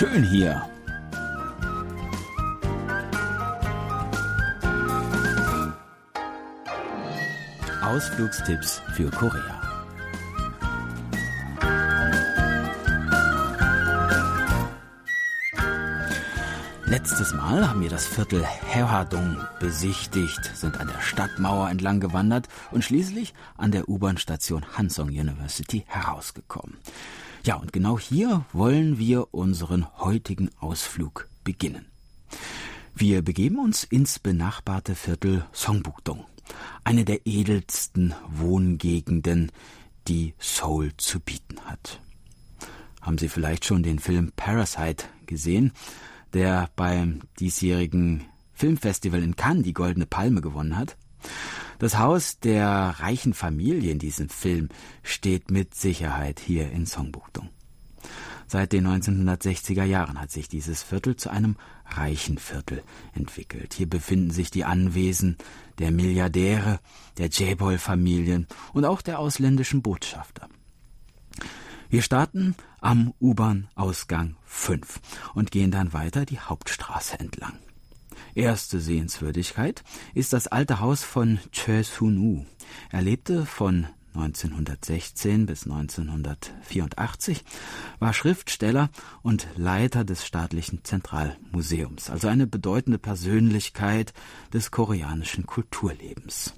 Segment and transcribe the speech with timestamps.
[0.00, 0.66] schön hier.
[7.82, 9.60] Ausflugstipps für Korea.
[16.86, 22.82] Letztes Mal haben wir das Viertel Hewadong besichtigt, sind an der Stadtmauer entlang gewandert und
[22.82, 26.78] schließlich an der U-Bahn-Station Hansong University herausgekommen.
[27.44, 31.86] Ja, und genau hier wollen wir unseren heutigen Ausflug beginnen.
[32.94, 36.24] Wir begeben uns ins benachbarte Viertel Songbukdong,
[36.84, 39.52] eine der edelsten Wohngegenden,
[40.08, 42.00] die Seoul zu bieten hat.
[43.00, 45.72] Haben Sie vielleicht schon den Film Parasite gesehen?
[46.32, 50.96] der beim diesjährigen Filmfestival in Cannes die Goldene Palme gewonnen hat.
[51.80, 54.68] Das Haus der reichen Familie in diesem Film
[55.02, 57.48] steht mit Sicherheit hier in Songbukdong.
[58.46, 61.56] Seit den 1960er Jahren hat sich dieses Viertel zu einem
[61.86, 62.82] reichen Viertel
[63.14, 63.72] entwickelt.
[63.72, 65.38] Hier befinden sich die Anwesen
[65.78, 66.80] der Milliardäre,
[67.16, 70.50] der Jebol-Familien und auch der ausländischen Botschafter.
[71.88, 75.00] Wir starten am U-Bahn-Ausgang 5
[75.32, 77.58] und gehen dann weiter die Hauptstraße entlang.
[78.34, 79.82] Erste Sehenswürdigkeit
[80.14, 82.44] ist das alte Haus von Choi Sun-woo.
[82.90, 87.44] Er lebte von 1916 bis 1984,
[88.00, 88.90] war Schriftsteller
[89.22, 94.12] und Leiter des staatlichen Zentralmuseums, also eine bedeutende Persönlichkeit
[94.52, 96.54] des koreanischen Kulturlebens.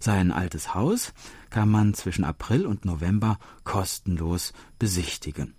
[0.00, 1.12] Sein altes Haus
[1.50, 5.54] kann man zwischen April und November kostenlos besichtigen.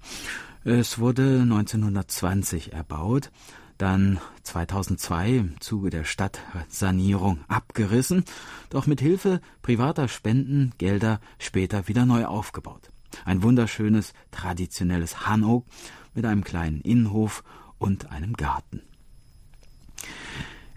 [0.63, 3.31] Es wurde 1920 erbaut,
[3.77, 8.23] dann 2002 im Zuge der Stadtsanierung abgerissen,
[8.69, 12.91] doch mit Hilfe privater Spendengelder später wieder neu aufgebaut.
[13.23, 15.65] Ein wunderschönes traditionelles Hanok
[16.13, 17.43] mit einem kleinen Innenhof
[17.77, 18.81] und einem Garten.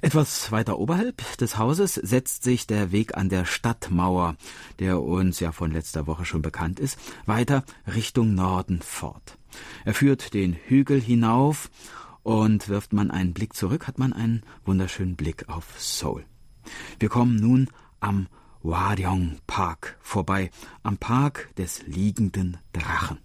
[0.01, 4.37] Etwas weiter oberhalb des Hauses setzt sich der Weg an der Stadtmauer,
[4.79, 9.39] der uns ja von letzter Woche schon bekannt ist, weiter Richtung Norden fort.
[9.85, 11.69] Er führt den Hügel hinauf
[12.29, 16.27] und wirft man einen Blick zurück, hat man einen wunderschönen Blick auf Seoul.
[17.01, 18.27] Wir kommen nun am
[18.63, 20.51] Waryong Park vorbei,
[20.83, 23.17] am Park des liegenden Drachen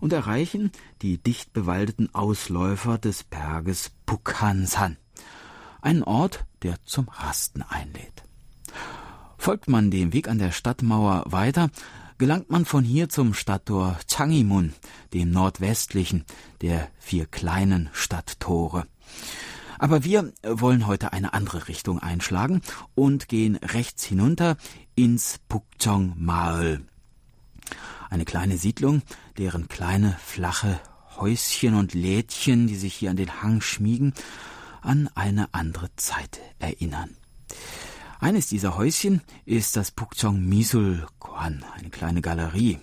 [0.00, 4.98] und erreichen die dicht bewaldeten Ausläufer des Berges Pukhansan
[5.80, 8.24] einen Ort, der zum Rasten einlädt.
[9.38, 11.70] Folgt man dem Weg an der Stadtmauer weiter,
[12.18, 14.72] gelangt man von hier zum Stadttor Changimun,
[15.12, 16.24] dem nordwestlichen
[16.60, 18.86] der vier kleinen Stadttore.
[19.78, 22.62] Aber wir wollen heute eine andere Richtung einschlagen
[22.94, 24.56] und gehen rechts hinunter
[24.94, 26.82] ins Pukchong Mael.
[28.10, 29.02] Eine kleine Siedlung,
[29.36, 30.80] deren kleine flache
[31.16, 34.14] Häuschen und Lädchen, die sich hier an den Hang schmiegen,
[34.80, 37.16] an eine andere Zeit erinnern.
[38.24, 42.78] Eines dieser Häuschen ist das Pukchong Misul Kwan, eine kleine Galerie.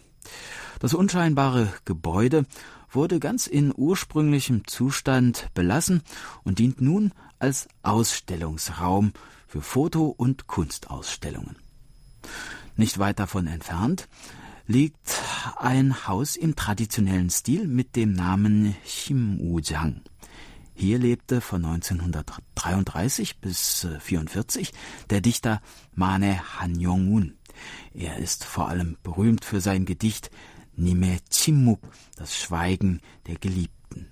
[0.77, 2.45] Das unscheinbare Gebäude
[2.91, 6.03] wurde ganz in ursprünglichem Zustand belassen
[6.43, 9.13] und dient nun als Ausstellungsraum
[9.47, 11.55] für Foto- und Kunstausstellungen.
[12.75, 14.09] Nicht weit davon entfernt
[14.67, 15.19] liegt
[15.57, 20.01] ein Haus im traditionellen Stil mit dem Namen Shimujang.
[20.81, 24.73] Hier lebte von 1933 bis 1944
[25.11, 25.61] der Dichter
[25.93, 27.37] Mane Han-Yong-un.
[27.93, 30.31] Er ist vor allem berühmt für sein Gedicht
[30.75, 31.81] Nime Chimmuk,
[32.15, 34.07] das Schweigen der Geliebten.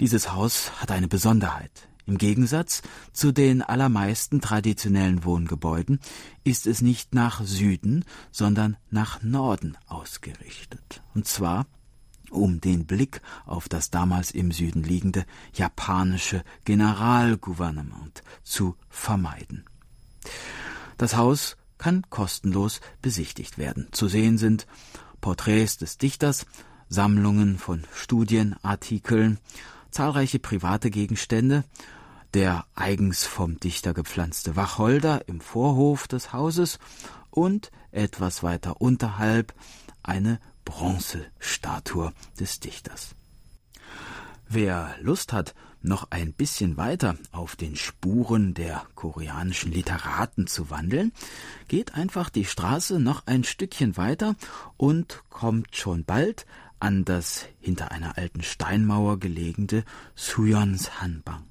[0.00, 1.88] Dieses Haus hat eine Besonderheit.
[2.04, 2.82] Im Gegensatz
[3.14, 5.98] zu den allermeisten traditionellen Wohngebäuden
[6.44, 11.02] ist es nicht nach Süden, sondern nach Norden ausgerichtet.
[11.14, 11.64] Und zwar
[12.30, 19.64] um den Blick auf das damals im Süden liegende japanische Generalgouvernement zu vermeiden.
[20.96, 23.88] Das Haus kann kostenlos besichtigt werden.
[23.92, 24.66] Zu sehen sind
[25.20, 26.46] Porträts des Dichters,
[26.88, 29.38] Sammlungen von Studienartikeln,
[29.90, 31.64] zahlreiche private Gegenstände,
[32.34, 36.78] der eigens vom Dichter gepflanzte Wacholder im Vorhof des Hauses
[37.30, 39.54] und etwas weiter unterhalb
[40.02, 43.14] eine Bronzestatue des Dichters.
[44.48, 51.12] Wer Lust hat, noch ein bisschen weiter auf den Spuren der koreanischen Literaten zu wandeln,
[51.68, 54.34] geht einfach die Straße noch ein Stückchen weiter
[54.76, 56.46] und kommt schon bald
[56.80, 59.84] an das hinter einer alten Steinmauer gelegene
[60.14, 61.44] Suyons Hanbang.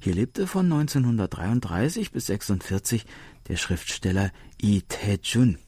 [0.00, 3.06] Hier lebte von 1933 bis 1946
[3.48, 5.58] der Schriftsteller Lee Tae-jun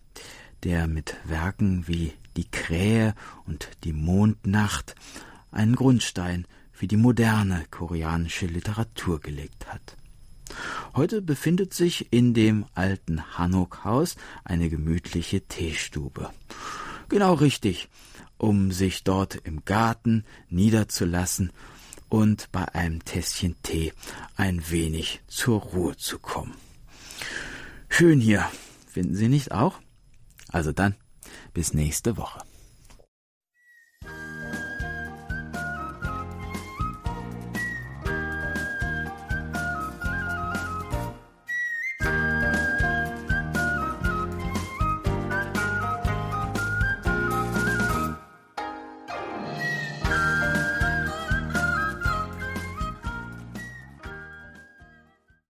[0.66, 3.14] der mit Werken wie Die Krähe
[3.46, 4.96] und Die Mondnacht
[5.52, 9.96] einen Grundstein für die moderne koreanische Literatur gelegt hat.
[10.96, 16.30] Heute befindet sich in dem alten Hanok-Haus eine gemütliche Teestube.
[17.08, 17.88] Genau richtig,
[18.36, 21.52] um sich dort im Garten niederzulassen
[22.08, 23.92] und bei einem Tässchen Tee
[24.34, 26.54] ein wenig zur Ruhe zu kommen.
[27.88, 28.50] Schön hier,
[28.88, 29.78] finden Sie nicht auch?
[30.52, 30.94] Also dann,
[31.54, 32.40] bis nächste Woche.